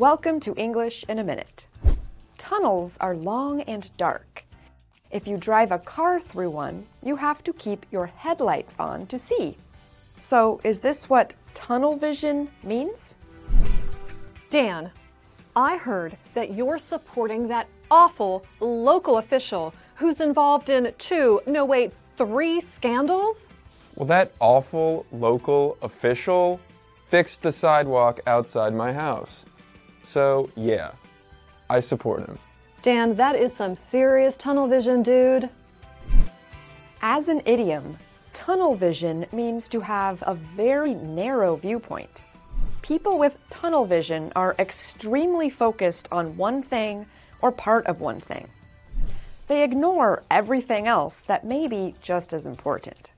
Welcome 0.00 0.40
to 0.40 0.54
English 0.54 1.04
in 1.10 1.18
a 1.18 1.22
Minute. 1.22 1.66
Tunnels 2.38 2.96
are 3.02 3.14
long 3.14 3.60
and 3.60 3.94
dark. 3.98 4.46
If 5.10 5.28
you 5.28 5.36
drive 5.36 5.72
a 5.72 5.78
car 5.78 6.18
through 6.18 6.48
one, 6.48 6.86
you 7.02 7.16
have 7.16 7.44
to 7.44 7.52
keep 7.52 7.84
your 7.90 8.06
headlights 8.06 8.76
on 8.78 9.08
to 9.08 9.18
see. 9.18 9.58
So, 10.22 10.58
is 10.64 10.80
this 10.80 11.10
what 11.10 11.34
tunnel 11.52 11.96
vision 11.96 12.48
means? 12.62 13.18
Dan, 14.48 14.90
I 15.54 15.76
heard 15.76 16.16
that 16.32 16.54
you're 16.54 16.78
supporting 16.78 17.48
that 17.48 17.68
awful 17.90 18.46
local 18.58 19.18
official 19.18 19.74
who's 19.96 20.22
involved 20.22 20.70
in 20.70 20.94
two, 20.96 21.42
no 21.46 21.66
wait, 21.66 21.92
three 22.16 22.62
scandals? 22.62 23.52
Well, 23.96 24.06
that 24.06 24.32
awful 24.40 25.04
local 25.12 25.76
official 25.82 26.58
fixed 27.06 27.42
the 27.42 27.52
sidewalk 27.52 28.20
outside 28.26 28.72
my 28.72 28.94
house. 28.94 29.44
So, 30.04 30.50
yeah, 30.56 30.92
I 31.68 31.80
support 31.80 32.20
him. 32.20 32.38
Dan, 32.82 33.14
that 33.16 33.36
is 33.36 33.52
some 33.52 33.76
serious 33.76 34.36
tunnel 34.36 34.66
vision, 34.66 35.02
dude. 35.02 35.50
As 37.02 37.28
an 37.28 37.42
idiom, 37.44 37.98
tunnel 38.32 38.74
vision 38.74 39.26
means 39.32 39.68
to 39.68 39.80
have 39.80 40.22
a 40.26 40.34
very 40.34 40.94
narrow 40.94 41.56
viewpoint. 41.56 42.24
People 42.82 43.18
with 43.18 43.38
tunnel 43.50 43.84
vision 43.84 44.32
are 44.34 44.54
extremely 44.58 45.50
focused 45.50 46.08
on 46.10 46.36
one 46.36 46.62
thing 46.62 47.06
or 47.42 47.52
part 47.52 47.86
of 47.86 48.00
one 48.00 48.20
thing. 48.20 48.48
They 49.46 49.62
ignore 49.64 50.22
everything 50.30 50.86
else 50.86 51.20
that 51.22 51.44
may 51.44 51.68
be 51.68 51.94
just 52.00 52.32
as 52.32 52.46
important. 52.46 53.12